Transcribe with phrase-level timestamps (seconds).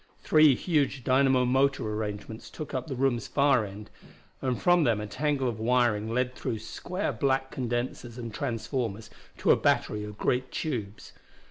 [0.23, 3.91] Three huge dynamo motor arrangements took up the room's far end,
[4.41, 9.51] and from them a tangle of wiring led through square black condensers and transformers to
[9.51, 11.13] a battery of great tubes.